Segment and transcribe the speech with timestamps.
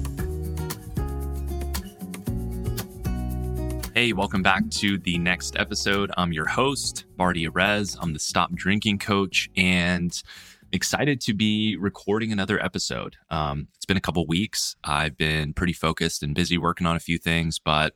[3.93, 6.11] Hey, welcome back to the next episode.
[6.15, 7.97] I'm your host, Bardia Rez.
[7.99, 10.23] I'm the Stop Drinking Coach, and
[10.71, 13.17] excited to be recording another episode.
[13.29, 14.75] Um, it's been a couple weeks.
[14.83, 17.93] I've been pretty focused and busy working on a few things, but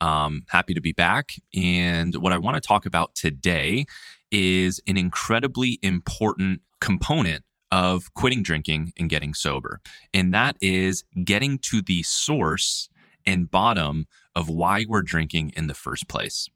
[0.00, 1.32] um, happy to be back.
[1.54, 3.86] And what I want to talk about today
[4.30, 9.80] is an incredibly important component of quitting drinking and getting sober.
[10.14, 12.88] And that is getting to the source
[13.26, 16.48] and bottom of why we're drinking in the first place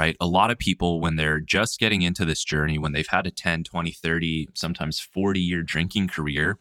[0.00, 0.16] right?
[0.18, 3.30] A lot of people, when they're just getting into this journey, when they've had a
[3.30, 6.56] 10, 20, 30, sometimes 40 year drinking career,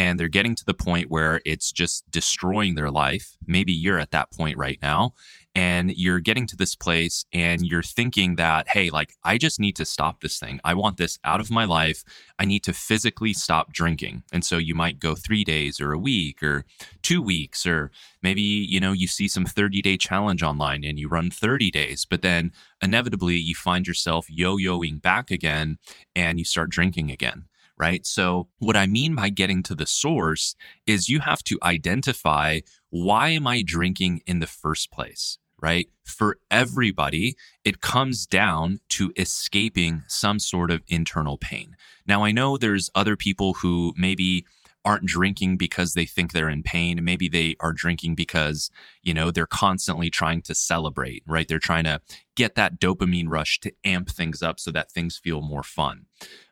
[0.00, 4.12] and they're getting to the point where it's just destroying their life, maybe you're at
[4.12, 5.12] that point right now,
[5.54, 9.76] and you're getting to this place and you're thinking that, hey, like, I just need
[9.76, 10.58] to stop this thing.
[10.64, 12.02] I want this out of my life.
[12.38, 14.22] I need to physically stop drinking.
[14.32, 16.64] And so you might go three days or a week or
[17.02, 17.90] two weeks, or
[18.22, 22.06] maybe, you know, you see some 30 day challenge online and you run 30 days,
[22.08, 25.76] but then inevitably you find yourself yo yoing back again
[26.16, 27.44] and you start drinking again
[27.80, 28.04] right?
[28.06, 30.54] So, what I mean by getting to the source
[30.86, 35.38] is you have to identify why am I drinking in the first place?
[35.62, 35.88] Right?
[36.04, 41.76] For everybody, it comes down to escaping some sort of internal pain.
[42.06, 44.44] Now, I know there's other people who maybe
[44.84, 47.04] aren't drinking because they think they're in pain.
[47.04, 48.70] Maybe they are drinking because,
[49.02, 51.46] you know, they're constantly trying to celebrate, right?
[51.46, 52.00] They're trying to
[52.34, 56.06] get that dopamine rush to amp things up so that things feel more fun.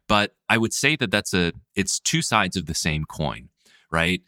[0.09, 3.51] But I would say that that's a it's two sides of the same coin,
[3.93, 4.23] right?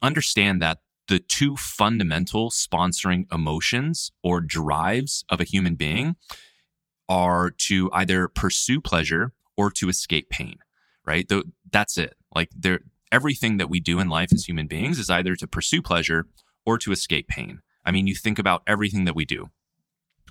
[0.00, 0.78] Understand that
[1.08, 6.16] the two fundamental sponsoring emotions or drives of a human being
[7.08, 10.58] are to either pursue pleasure or to escape pain,
[11.04, 11.30] right?
[11.72, 12.14] That's it.
[12.34, 12.80] Like there
[13.10, 16.26] everything that we do in life as human beings is either to pursue pleasure
[16.66, 17.60] or to escape pain.
[17.84, 19.48] I mean, you think about everything that we do.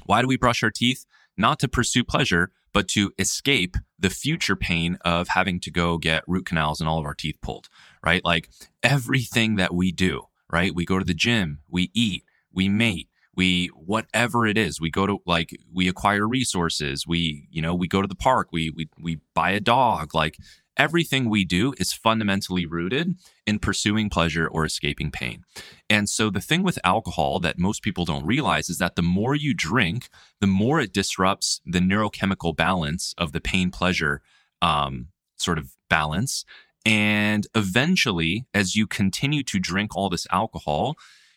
[0.05, 1.05] Why do we brush our teeth?
[1.35, 6.23] Not to pursue pleasure, but to escape the future pain of having to go get
[6.27, 7.69] root canals and all of our teeth pulled,
[8.05, 8.23] right?
[8.23, 8.51] Like
[8.83, 10.75] everything that we do, right?
[10.75, 12.23] We go to the gym, we eat,
[12.53, 17.61] we mate, we whatever it is we go to like we acquire resources we you
[17.61, 20.37] know we go to the park we we we buy a dog like
[20.77, 23.15] everything we do is fundamentally rooted
[23.45, 25.43] in pursuing pleasure or escaping pain.
[25.89, 29.35] And so the thing with alcohol that most people don't realize is that the more
[29.35, 30.09] you drink,
[30.41, 34.21] the more it disrupts the neurochemical balance of the pain pleasure
[34.61, 36.43] um, sort of balance.
[36.85, 40.95] And eventually, as you continue to drink all this alcohol,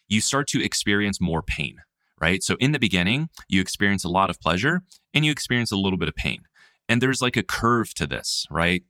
[0.08, 1.78] you start to experience more pain,
[2.20, 2.42] right?
[2.42, 4.82] So in the beginning, you experience a lot of pleasure
[5.14, 6.42] and you experience a little bit of pain.
[6.88, 8.82] And there's like a curve to this, right?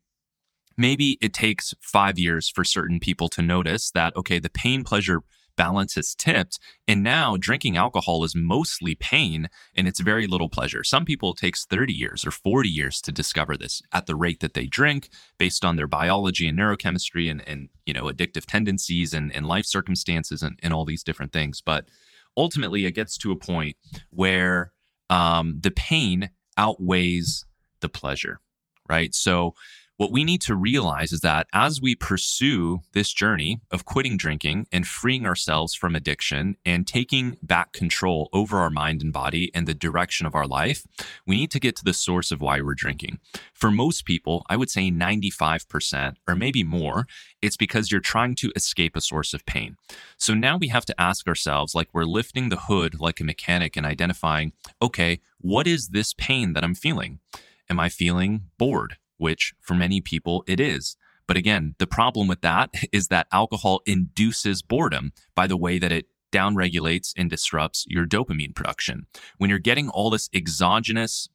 [0.81, 5.23] maybe it takes five years for certain people to notice that, okay, the pain pleasure
[5.61, 6.59] balance has tipped.
[6.89, 10.83] And now drinking alcohol is mostly pain and it's very little pleasure.
[10.83, 14.41] Some people it takes 30 years or 40 years to discover this at the rate
[14.41, 19.13] that they drink based on their biology and neurochemistry and, and you know, addictive tendencies
[19.13, 21.61] and, and life circumstances and, and all these different things.
[21.61, 21.91] But
[22.39, 23.77] ultimately it gets to a point
[24.09, 24.73] where
[25.11, 27.45] um, the pain outweighs
[27.81, 28.41] the pleasure,
[28.89, 29.15] right?
[29.15, 29.55] So
[30.01, 34.67] what we need to realize is that as we pursue this journey of quitting drinking
[34.73, 39.67] and freeing ourselves from addiction and taking back control over our mind and body and
[39.67, 40.87] the direction of our life,
[41.27, 43.19] we need to get to the source of why we're drinking.
[43.53, 47.07] For most people, I would say 95% or maybe more,
[47.43, 49.77] it's because you're trying to escape a source of pain.
[50.17, 53.77] So now we have to ask ourselves, like we're lifting the hood like a mechanic
[53.77, 57.21] and identifying, okay, what is this pain that I'm feeling?
[57.69, 58.97] Am I feeling bored?
[59.21, 60.97] Which for many people it is.
[61.27, 65.93] But again, the problem with that is that alcohol induces boredom by the way that
[65.93, 69.07] it downregulates and disrupts your dopamine production.
[69.39, 71.29] When you're getting all this exogenous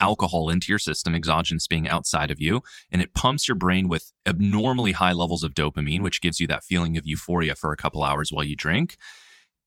[0.00, 4.12] alcohol into your system, exogenous being outside of you, and it pumps your brain with
[4.26, 8.04] abnormally high levels of dopamine, which gives you that feeling of euphoria for a couple
[8.04, 8.96] hours while you drink.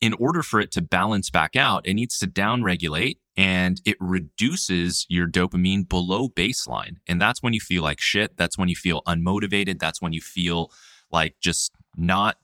[0.02, 5.06] In order for it to balance back out, it needs to downregulate and it reduces
[5.10, 6.96] your dopamine below baseline.
[7.08, 8.36] And that's when you feel like shit.
[8.36, 9.80] That's when you feel unmotivated.
[9.80, 10.72] That's when you feel
[11.12, 12.38] like just not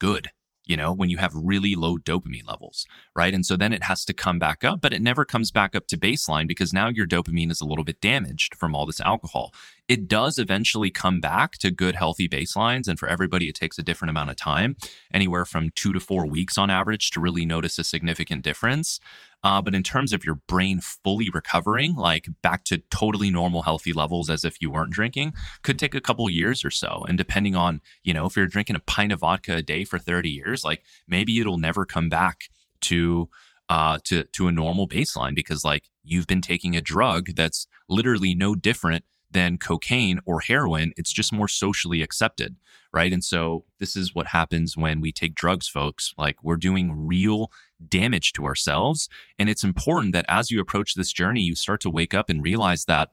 [0.00, 0.30] good
[0.68, 2.86] you know, when you have really low dopamine levels,
[3.16, 3.34] right?
[3.34, 5.86] And so then it has to come back up, but it never comes back up
[5.88, 9.52] to baseline because now your dopamine is a little bit damaged from all this alcohol.
[9.88, 12.86] It does eventually come back to good, healthy baselines.
[12.86, 14.76] And for everybody, it takes a different amount of time,
[15.12, 19.00] anywhere from two to four weeks on average to really notice a significant difference.
[19.44, 23.92] Uh, but in terms of your brain fully recovering, like back to totally normal, healthy
[23.92, 25.32] levels as if you weren't drinking,
[25.62, 27.04] could take a couple years or so.
[27.08, 29.98] And depending on, you know, if you're drinking a pint of vodka a day for
[29.98, 32.44] 30 years, like maybe it'll never come back
[32.82, 33.28] to
[33.68, 38.34] uh, to to a normal baseline because like you've been taking a drug that's literally
[38.34, 40.92] no different than cocaine or heroin.
[40.96, 42.56] It's just more socially accepted,
[42.92, 43.12] right?
[43.12, 46.14] And so this is what happens when we take drugs, folks.
[46.16, 47.50] Like we're doing real
[47.86, 49.08] damage to ourselves.
[49.38, 52.42] And it's important that as you approach this journey, you start to wake up and
[52.42, 53.10] realize that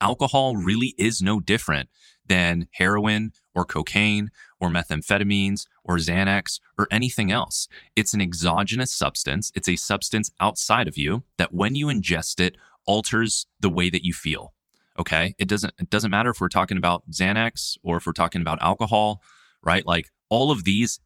[0.00, 1.88] alcohol really is no different
[2.26, 7.68] than heroin or cocaine or methamphetamines or Xanax or anything else.
[7.94, 9.52] It's an exogenous substance.
[9.54, 14.04] It's a substance outside of you that when you ingest it alters the way that
[14.04, 14.54] you feel.
[14.98, 15.34] Okay.
[15.38, 18.62] It doesn't, it doesn't matter if we're talking about Xanax or if we're talking about
[18.62, 19.22] alcohol,
[19.62, 19.84] right?
[19.84, 21.00] Like all of these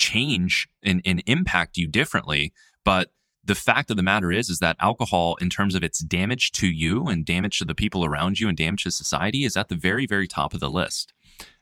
[0.00, 2.52] change and, and impact you differently.
[2.84, 3.12] But
[3.44, 6.66] the fact of the matter is, is that alcohol, in terms of its damage to
[6.66, 9.76] you and damage to the people around you and damage to society, is at the
[9.76, 11.12] very, very top of the list.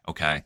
[0.09, 0.45] Okay.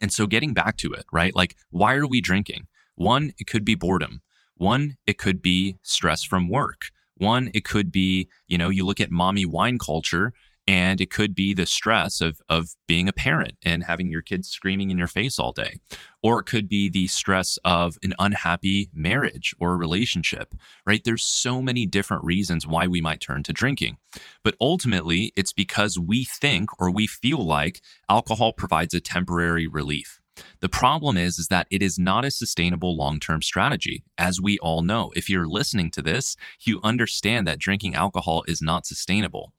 [0.00, 1.34] And so getting back to it, right?
[1.36, 2.68] Like, why are we drinking?
[2.94, 4.22] One, it could be boredom.
[4.56, 6.86] One, it could be stress from work.
[7.16, 10.32] One, it could be, you know, you look at mommy wine culture
[10.66, 14.48] and it could be the stress of, of being a parent and having your kids
[14.48, 15.80] screaming in your face all day.
[16.22, 20.54] Or it could be the stress of an unhappy marriage or relationship,
[20.86, 21.02] right?
[21.02, 23.96] There's so many different reasons why we might turn to drinking.
[24.44, 30.20] But ultimately, it's because we think or we feel like alcohol provides a temporary relief.
[30.60, 34.04] The problem is, is that it is not a sustainable long-term strategy.
[34.16, 38.62] As we all know, if you're listening to this, you understand that drinking alcohol is
[38.62, 39.52] not sustainable.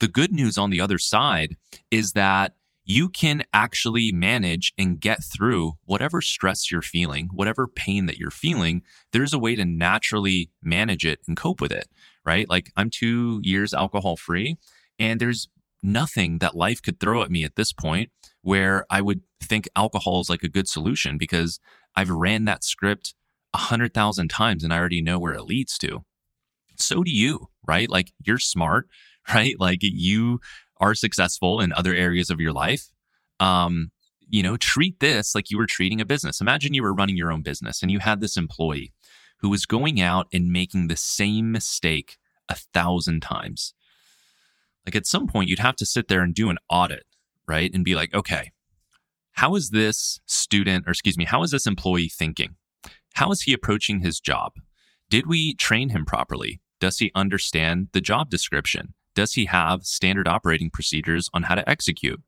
[0.00, 1.56] The good news on the other side
[1.90, 2.54] is that
[2.84, 8.30] you can actually manage and get through whatever stress you're feeling, whatever pain that you're
[8.30, 8.82] feeling.
[9.12, 11.86] There's a way to naturally manage it and cope with it,
[12.24, 12.48] right?
[12.48, 14.56] Like I'm two years alcohol free
[14.98, 15.48] and there's
[15.82, 18.10] nothing that life could throw at me at this point
[18.42, 21.60] where I would think alcohol is like a good solution because
[21.94, 23.14] I've ran that script
[23.52, 26.04] a hundred thousand times and I already know where it leads to.
[26.76, 27.90] So do you, right?
[27.90, 28.88] Like you're smart,
[29.34, 29.54] right?
[29.58, 30.40] Like you
[30.78, 32.88] are successful in other areas of your life.
[33.38, 33.90] Um,
[34.28, 36.40] you know, treat this like you were treating a business.
[36.40, 38.92] Imagine you were running your own business and you had this employee
[39.40, 42.18] who was going out and making the same mistake
[42.48, 43.74] a thousand times.
[44.86, 47.04] Like at some point, you'd have to sit there and do an audit,
[47.46, 47.70] right?
[47.72, 48.52] And be like, okay,
[49.32, 52.56] how is this student, or excuse me, how is this employee thinking?
[53.14, 54.52] How is he approaching his job?
[55.08, 56.60] Did we train him properly?
[56.78, 58.94] Does he understand the job description?
[59.20, 62.22] Does he have standard operating procedures on how to execute?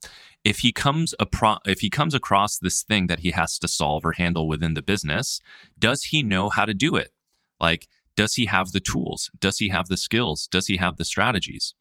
[0.45, 4.05] If he comes apro- if he comes across this thing that he has to solve
[4.05, 5.41] or handle within the business,
[5.79, 7.13] does he know how to do it?
[7.59, 9.31] Like, does he have the tools?
[9.41, 10.47] Does he have the skills?
[10.47, 11.73] Does he have the strategies?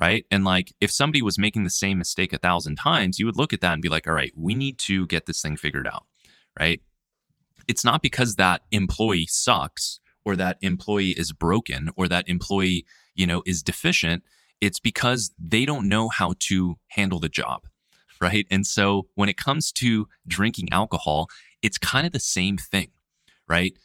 [0.00, 0.26] right?
[0.32, 3.52] And like if somebody was making the same mistake a thousand times, you would look
[3.52, 6.04] at that and be like, all right, we need to get this thing figured out,
[6.58, 6.82] right?
[7.68, 13.26] It's not because that employee sucks or that employee is broken or that employee, you
[13.26, 14.24] know, is deficient.
[14.60, 17.62] It's because they don't know how to handle the job,
[18.20, 18.46] right?
[18.50, 21.28] And so when it comes to drinking alcohol,
[21.62, 22.88] it's kind of the same thing,
[23.48, 23.76] right?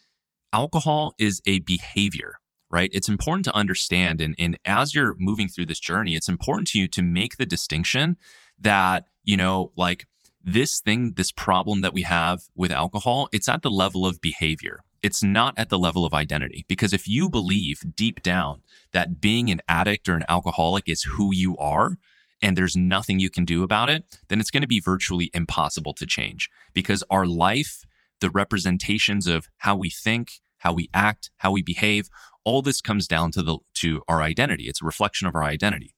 [0.53, 2.35] Alcohol is a behavior
[2.71, 2.89] right?
[2.93, 4.21] It's important to understand.
[4.21, 7.45] And, and as you're moving through this journey, it's important to you to make the
[7.45, 8.17] distinction
[8.59, 10.07] that, you know, like
[10.43, 14.79] this thing, this problem that we have with alcohol, it's at the level of behavior.
[15.03, 16.65] It's not at the level of identity.
[16.67, 18.61] Because if you believe deep down
[18.93, 21.97] that being an addict or an alcoholic is who you are,
[22.41, 25.93] and there's nothing you can do about it, then it's going to be virtually impossible
[25.93, 27.85] to change because our life,
[28.19, 32.09] the representations of how we think, how we act, how we behave,
[32.43, 34.65] all this comes down to the to our identity.
[34.65, 35.95] It's a reflection of our identity.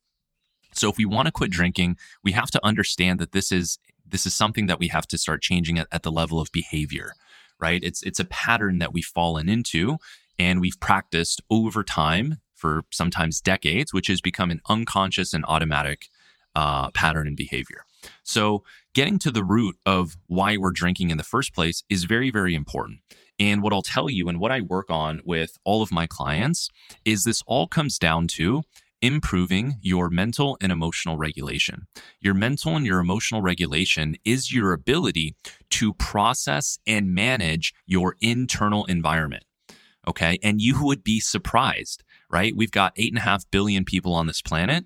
[0.73, 4.25] So if we want to quit drinking, we have to understand that this is this
[4.25, 7.13] is something that we have to start changing at, at the level of behavior,
[7.63, 7.81] right?
[7.81, 9.97] It's it's a pattern that we've fallen into
[10.37, 16.09] and we've practiced over time for sometimes decades, which has become an unconscious and automatic
[16.55, 17.85] uh, pattern and behavior.
[18.23, 22.31] So, getting to the root of why we're drinking in the first place is very,
[22.31, 22.99] very important.
[23.39, 26.69] And what I'll tell you and what I work on with all of my clients
[27.05, 28.63] is this all comes down to
[29.03, 31.87] improving your mental and emotional regulation.
[32.21, 35.35] Your mental and your emotional regulation is your ability
[35.71, 39.43] to process and manage your internal environment.
[40.07, 40.39] Okay.
[40.41, 42.55] And you would be surprised, right?
[42.55, 44.85] We've got eight and a half billion people on this planet,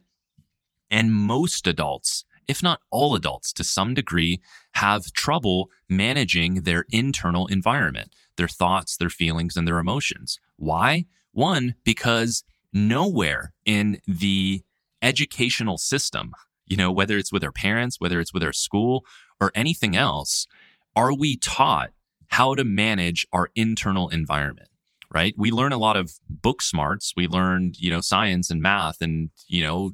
[0.89, 4.41] and most adults, if not all adults to some degree,
[4.74, 10.39] have trouble managing their internal environment, their thoughts, their feelings, and their emotions.
[10.55, 11.05] Why?
[11.33, 12.43] One, because
[12.77, 14.63] nowhere in the
[15.01, 16.34] educational system,
[16.65, 19.05] you know, whether it's with our parents, whether it's with our school
[19.39, 20.48] or anything else,
[20.96, 21.91] are we taught
[22.27, 24.69] how to manage our internal environment?
[25.10, 25.34] Right.
[25.38, 27.13] We learn a lot of book smarts.
[27.15, 29.91] We learn, you know, science and math and, you know,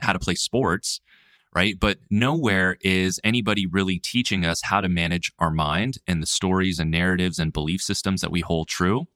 [0.00, 1.02] how to play sports.
[1.54, 1.78] Right.
[1.78, 6.78] But nowhere is anybody really teaching us how to manage our mind and the stories
[6.78, 9.06] and narratives and belief systems that we hold true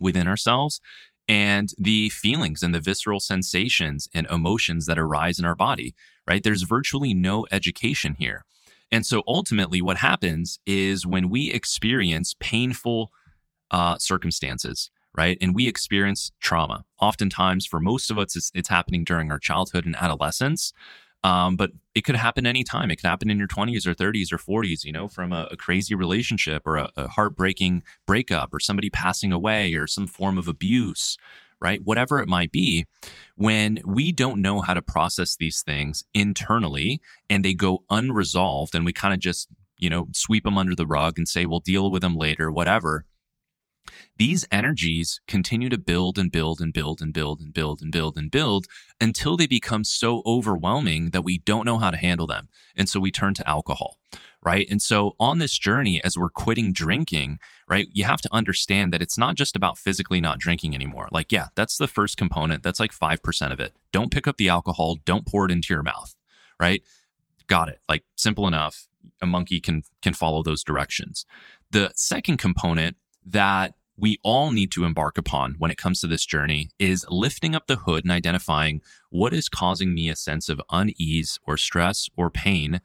[0.00, 0.80] within ourselves
[1.28, 5.94] and the feelings and the visceral sensations and emotions that arise in our body,
[6.26, 6.42] right?
[6.42, 8.44] There's virtually no education here.
[8.90, 13.10] And so ultimately, what happens is when we experience painful
[13.70, 15.38] uh, circumstances, right?
[15.40, 16.84] And we experience trauma.
[17.00, 20.72] Oftentimes, for most of us, it's, it's happening during our childhood and adolescence.
[21.24, 22.90] Um, but it could happen anytime.
[22.90, 25.56] It could happen in your 20s or 30s or 40s, you know, from a, a
[25.56, 30.48] crazy relationship or a, a heartbreaking breakup or somebody passing away or some form of
[30.48, 31.16] abuse,
[31.60, 31.82] right?
[31.82, 32.84] Whatever it might be,
[33.36, 37.00] when we don't know how to process these things internally
[37.30, 40.86] and they go unresolved and we kind of just, you know, sweep them under the
[40.86, 43.06] rug and say, we'll deal with them later, whatever
[44.16, 48.16] these energies continue to build and build and build and build and build and build
[48.16, 48.66] and build
[49.00, 52.48] until they become so overwhelming that we don't know how to handle them.
[52.76, 53.98] And so we turn to alcohol,
[54.42, 54.66] right?
[54.70, 57.38] And so on this journey, as we're quitting drinking,
[57.68, 61.08] right, you have to understand that it's not just about physically not drinking anymore.
[61.10, 62.62] Like, yeah, that's the first component.
[62.62, 63.74] That's like 5% of it.
[63.92, 66.14] Don't pick up the alcohol, don't pour it into your mouth,
[66.60, 66.82] right?
[67.46, 67.80] Got it.
[67.88, 68.86] Like simple enough.
[69.20, 71.26] A monkey can can follow those directions.
[71.70, 76.26] The second component that we all need to embark upon when it comes to this
[76.26, 80.60] journey is lifting up the hood and identifying what is causing me a sense of
[80.70, 82.80] unease or stress or pain,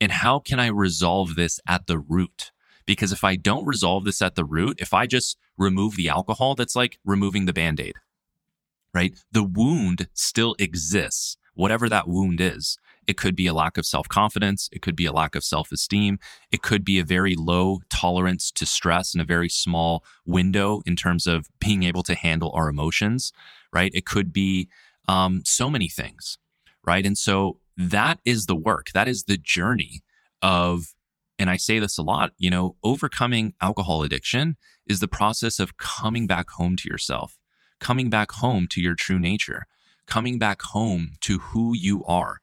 [0.00, 2.50] and how can I resolve this at the root?
[2.86, 6.54] Because if I don't resolve this at the root, if I just remove the alcohol,
[6.54, 7.94] that's like removing the band aid,
[8.92, 9.14] right?
[9.32, 12.78] The wound still exists, whatever that wound is.
[13.06, 14.68] It could be a lack of self confidence.
[14.72, 16.18] It could be a lack of self esteem.
[16.50, 20.96] It could be a very low tolerance to stress and a very small window in
[20.96, 23.32] terms of being able to handle our emotions,
[23.72, 23.92] right?
[23.94, 24.68] It could be
[25.08, 26.38] um, so many things,
[26.86, 27.04] right?
[27.04, 28.90] And so that is the work.
[28.94, 30.02] That is the journey
[30.42, 30.94] of,
[31.38, 34.56] and I say this a lot, you know, overcoming alcohol addiction
[34.86, 37.38] is the process of coming back home to yourself,
[37.80, 39.66] coming back home to your true nature,
[40.06, 42.40] coming back home to who you are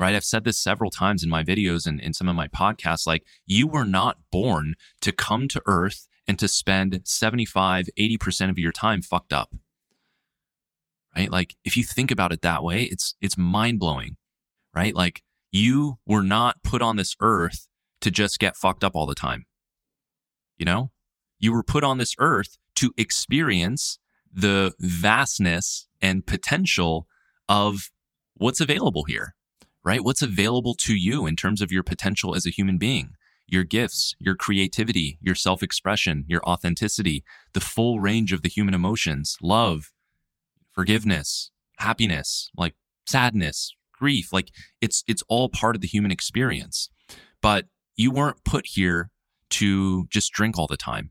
[0.00, 0.14] right?
[0.14, 3.06] I've said this several times in my videos and in some of my podcasts.
[3.06, 8.58] Like, you were not born to come to earth and to spend 75, 80% of
[8.58, 9.54] your time fucked up.
[11.14, 11.30] Right?
[11.30, 14.16] Like, if you think about it that way, it's it's mind blowing,
[14.74, 14.94] right?
[14.94, 17.68] Like, you were not put on this earth
[18.00, 19.44] to just get fucked up all the time.
[20.56, 20.92] You know,
[21.38, 23.98] you were put on this earth to experience
[24.32, 27.06] the vastness and potential
[27.48, 27.90] of
[28.34, 29.34] what's available here
[29.84, 30.04] right?
[30.04, 33.14] What's available to you in terms of your potential as a human being,
[33.46, 38.74] your gifts, your creativity, your self expression, your authenticity, the full range of the human
[38.74, 39.92] emotions, love,
[40.72, 42.74] forgiveness, happiness, like
[43.06, 44.32] sadness, grief.
[44.32, 46.90] Like it's, it's all part of the human experience.
[47.42, 49.10] But you weren't put here
[49.50, 51.10] to just drink all the time,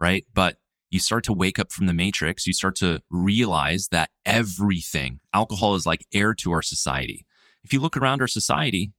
[0.00, 0.24] right?
[0.34, 0.56] But
[0.90, 2.46] you start to wake up from the matrix.
[2.46, 7.25] You start to realize that everything, alcohol is like air to our society
[7.66, 8.92] if you look around our society,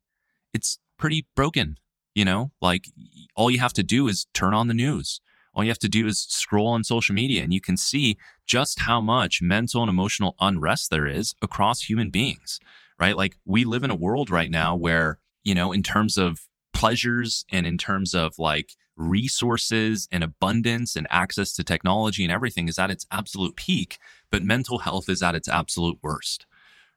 [0.53, 1.77] it's pretty broken.
[2.13, 2.87] You know, like
[3.35, 5.21] all you have to do is turn on the news.
[5.53, 8.81] All you have to do is scroll on social media and you can see just
[8.81, 12.59] how much mental and emotional unrest there is across human beings,
[12.99, 13.15] right?
[13.15, 16.41] Like we live in a world right now where, you know, in terms of
[16.73, 22.67] pleasures and in terms of like resources and abundance and access to technology and everything
[22.67, 23.97] is at its absolute peak,
[24.29, 26.45] but mental health is at its absolute worst,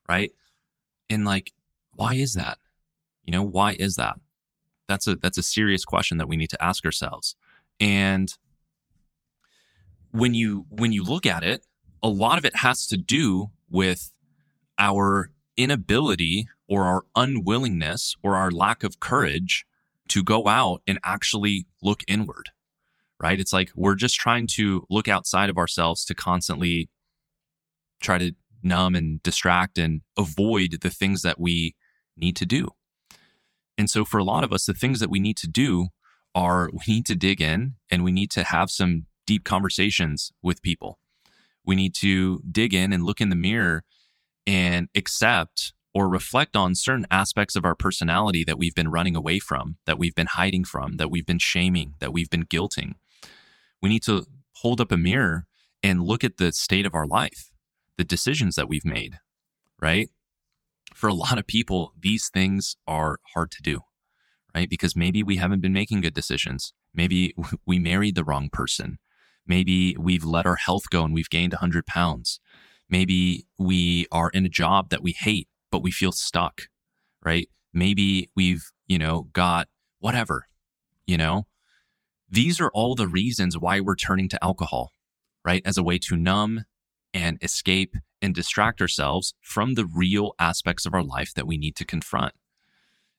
[0.08, 0.32] right?
[1.08, 1.52] And like
[2.00, 2.56] why is that?
[3.24, 4.16] You know, why is that?
[4.88, 7.36] That's a that's a serious question that we need to ask ourselves.
[7.78, 8.32] And
[10.10, 11.66] when you when you look at it,
[12.02, 14.12] a lot of it has to do with
[14.78, 19.66] our inability or our unwillingness or our lack of courage
[20.08, 22.48] to go out and actually look inward,
[23.22, 23.38] right?
[23.38, 26.88] It's like we're just trying to look outside of ourselves to constantly
[28.00, 31.74] try to numb and distract and avoid the things that we
[32.16, 32.68] need to do.
[33.78, 35.88] And so for a lot of us, the things that we need to do
[36.34, 40.62] are we need to dig in and we need to have some deep conversations with
[40.62, 40.98] people.
[41.64, 43.84] We need to dig in and look in the mirror
[44.46, 49.38] and accept or reflect on certain aspects of our personality that we've been running away
[49.38, 52.92] from, that we've been hiding from, that we've been shaming, that we've been guilting.
[53.82, 54.26] We need to
[54.56, 55.46] hold up a mirror
[55.82, 57.50] and look at the state of our life,
[57.96, 59.18] the decisions that we've made,
[59.80, 60.10] right?
[61.00, 63.80] For a lot of people, these things are hard to do,
[64.54, 64.68] right?
[64.68, 66.74] Because maybe we haven't been making good decisions.
[66.92, 67.34] Maybe
[67.66, 68.98] we married the wrong person.
[69.46, 72.38] Maybe we've let our health go and we've gained 100 pounds.
[72.90, 76.64] Maybe we are in a job that we hate, but we feel stuck,
[77.24, 77.48] right?
[77.72, 79.68] Maybe we've, you know, got
[80.00, 80.48] whatever,
[81.06, 81.46] you know?
[82.28, 84.92] These are all the reasons why we're turning to alcohol,
[85.46, 85.62] right?
[85.64, 86.66] As a way to numb
[87.14, 91.76] and escape and distract ourselves from the real aspects of our life that we need
[91.76, 92.32] to confront.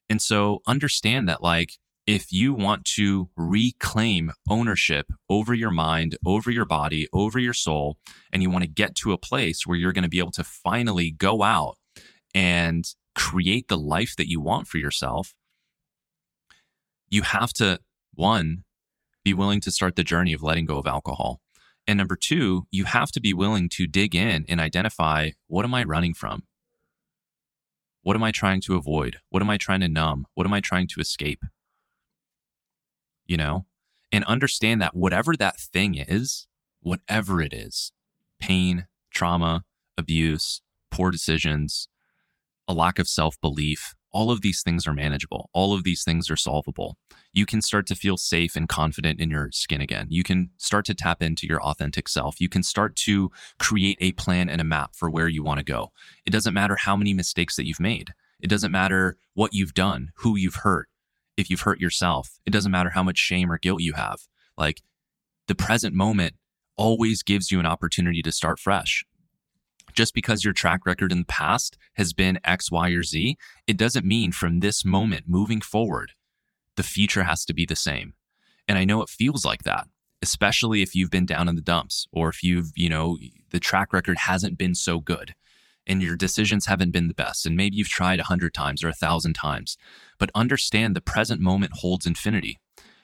[0.09, 1.73] And so understand that, like,
[2.07, 7.97] if you want to reclaim ownership over your mind, over your body, over your soul,
[8.33, 10.43] and you want to get to a place where you're going to be able to
[10.43, 11.77] finally go out
[12.33, 15.33] and create the life that you want for yourself,
[17.09, 17.79] you have to,
[18.13, 18.63] one,
[19.23, 21.39] be willing to start the journey of letting go of alcohol.
[21.91, 25.73] And number two, you have to be willing to dig in and identify what am
[25.73, 26.43] I running from?
[28.01, 29.17] What am I trying to avoid?
[29.29, 30.25] What am I trying to numb?
[30.33, 31.43] What am I trying to escape?
[33.31, 33.65] you know,
[34.11, 36.47] and understand that whatever that thing is,
[36.81, 37.93] whatever it is,
[38.41, 39.63] pain, trauma,
[39.97, 41.87] abuse, poor decisions,
[42.67, 45.49] a lack of self belief, all of these things are manageable.
[45.53, 46.97] All of these things are solvable.
[47.33, 50.07] You can start to feel safe and confident in your skin again.
[50.09, 52.41] You can start to tap into your authentic self.
[52.41, 55.63] You can start to create a plan and a map for where you want to
[55.63, 55.91] go.
[56.25, 58.13] It doesn't matter how many mistakes that you've made.
[58.41, 60.89] It doesn't matter what you've done, who you've hurt
[61.37, 62.39] if you've hurt yourself.
[62.45, 64.21] It doesn't matter how much shame or guilt you have.
[64.57, 64.81] Like
[65.47, 66.35] the present moment
[66.77, 69.05] always gives you an opportunity to start fresh.
[69.93, 73.77] Just because your track record in the past has been X, Y, or Z, it
[73.77, 76.13] doesn't mean from this moment moving forward,
[76.77, 78.13] the future has to be the same.
[78.67, 79.87] And I know it feels like that,
[80.21, 83.17] especially if you've been down in the dumps or if you've, you know,
[83.49, 85.33] the track record hasn't been so good
[85.87, 87.45] and your decisions haven't been the best.
[87.45, 89.77] And maybe you've tried a hundred times or a thousand times,
[90.19, 92.59] but understand the present moment holds infinity.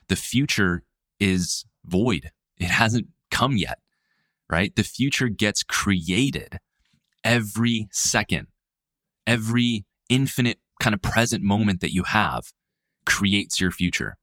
[0.08, 0.84] The future
[1.20, 2.32] is void.
[2.58, 3.80] It hasn't come yet,
[4.50, 4.76] right?
[4.76, 6.60] The future gets created
[7.28, 8.48] every second.
[9.28, 12.54] Every infinite kind of present moment that you have
[13.06, 14.18] creates your future.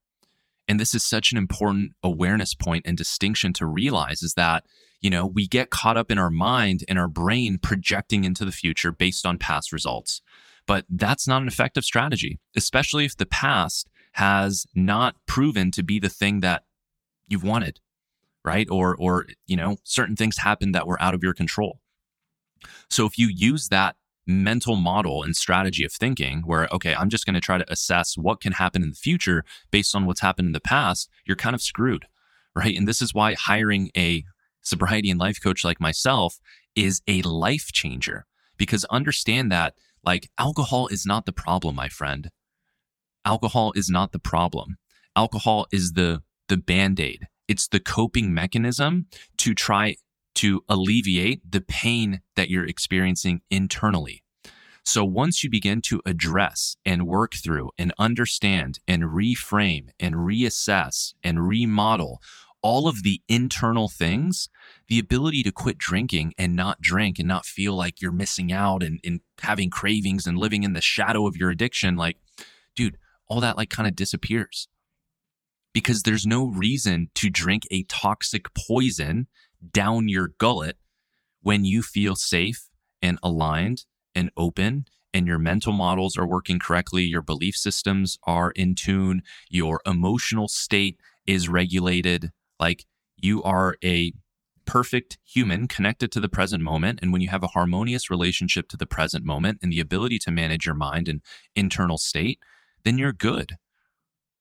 [0.66, 4.64] And this is such an important awareness point and distinction to realize is that
[5.04, 8.50] you know, we get caught up in our mind and our brain projecting into the
[8.50, 10.22] future based on past results.
[10.66, 15.98] But that's not an effective strategy, especially if the past has not proven to be
[15.98, 16.64] the thing that
[17.28, 17.80] you've wanted,
[18.46, 18.66] right?
[18.70, 21.80] Or, or, you know, certain things happened that were out of your control.
[22.90, 23.96] So if you use that
[24.26, 28.16] mental model and strategy of thinking where, okay, I'm just going to try to assess
[28.16, 31.54] what can happen in the future based on what's happened in the past, you're kind
[31.54, 32.06] of screwed,
[32.54, 32.76] right?
[32.76, 34.24] And this is why hiring a
[34.62, 36.38] sobriety and life coach like myself
[36.74, 39.74] is a life changer because understand that
[40.04, 42.30] like alcohol is not the problem, my friend.
[43.24, 44.76] Alcohol is not the problem.
[45.16, 47.26] Alcohol is the the band-aid.
[47.48, 49.06] It's the coping mechanism
[49.38, 49.96] to try
[50.34, 54.22] to alleviate the pain that you're experiencing internally.
[54.84, 61.14] So once you begin to address and work through and understand and reframe and reassess
[61.22, 62.20] and remodel
[62.60, 64.48] all of the internal things,
[64.88, 68.82] the ability to quit drinking and not drink and not feel like you're missing out
[68.82, 72.16] and, and having cravings and living in the shadow of your addiction, like,
[72.74, 72.96] dude,
[73.28, 74.68] all that like kind of disappears
[75.74, 79.26] because there's no reason to drink a toxic poison
[79.72, 80.76] down your gullet
[81.42, 82.68] when you feel safe
[83.02, 88.50] and aligned and open and your mental models are working correctly, your belief systems are
[88.50, 92.84] in tune, your emotional state is regulated, like
[93.16, 94.12] you are a
[94.64, 96.98] perfect human connected to the present moment.
[97.00, 100.30] And when you have a harmonious relationship to the present moment and the ability to
[100.30, 101.20] manage your mind and
[101.54, 102.40] internal state,
[102.84, 103.56] then you're good.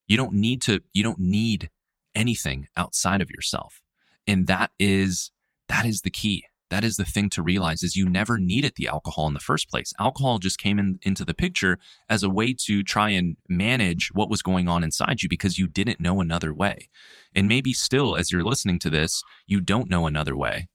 [0.08, 1.70] You don't need to, you don't need
[2.16, 3.83] anything outside of yourself.
[4.28, 5.32] And that is,
[5.68, 6.46] that is the key.
[6.74, 9.70] that is the thing to realize is you never needed the alcohol in the first
[9.70, 9.94] place.
[10.00, 11.78] Alcohol just came in, into the picture
[12.10, 15.68] as a way to try and manage what was going on inside you because you
[15.68, 16.90] didn't know another way.
[17.36, 20.68] And maybe still, as you're listening to this, you don't know another way.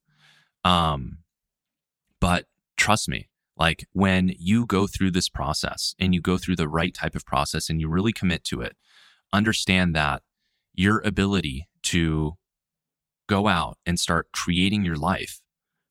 [0.62, 1.18] Um,
[2.20, 2.44] but
[2.76, 6.94] trust me, like when you go through this process and you go through the right
[6.94, 8.76] type of process and you really commit to it,
[9.32, 10.22] understand that
[10.74, 12.34] your ability to
[13.29, 15.41] go out and start creating your life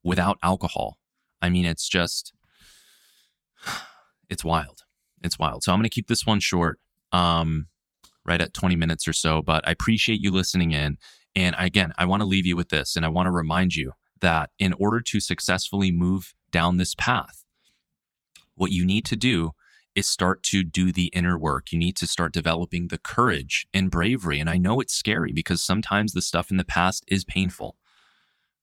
[0.03, 0.97] without alcohol.
[1.41, 2.33] I mean, it's just,
[4.29, 4.81] it's wild.
[5.23, 5.63] It's wild.
[5.63, 6.79] So I'm going to keep this one short,
[7.11, 7.67] um,
[8.25, 9.41] right at 20 minutes or so.
[9.41, 10.97] But I appreciate you listening in.
[11.35, 13.93] And again, I want to leave you with this and I want to remind you
[14.21, 17.43] that in order to successfully move down this path,
[18.55, 19.51] what you need to do
[19.97, 21.71] is start to do the inner work.
[21.71, 24.39] You need to start developing the courage and bravery.
[24.39, 27.75] And I know it's scary because sometimes the stuff in the past is painful,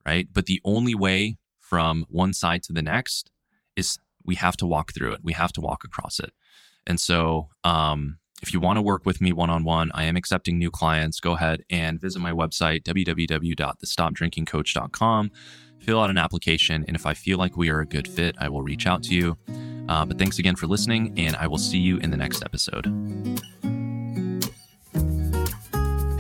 [0.07, 0.29] right?
[0.33, 3.33] But the only way from one side to the next
[3.75, 5.25] is we have to walk through it.
[5.25, 6.31] We have to walk across it.
[6.87, 10.15] And so, um, if you want to work with me one on one, I am
[10.17, 11.19] accepting new clients.
[11.19, 15.31] Go ahead and visit my website, www.thestopdrinkingcoach.com.
[15.85, 16.85] Fill out an application.
[16.89, 19.15] And if I feel like we are a good fit, I will reach out to
[19.15, 19.37] you.
[19.89, 22.87] Uh, but thanks again for listening, and I will see you in the next episode.